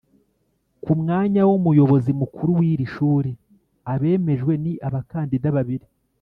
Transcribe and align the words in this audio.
ku 0.83 0.91
mwanya 0.99 1.41
w’umuyobozi 1.49 2.11
mukuru 2.21 2.49
w’iri 2.59 2.85
shuri, 2.93 3.31
abemejwe 3.93 4.53
ni 4.63 4.73
abakandida 4.87 5.49
babiri 5.57 5.85